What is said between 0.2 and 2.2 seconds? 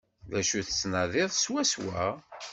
D acu tettnadiḍ swaswa?